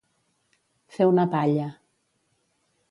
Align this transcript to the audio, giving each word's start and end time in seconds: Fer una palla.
Fer 0.95 1.07
una 1.11 1.27
palla. 1.37 1.69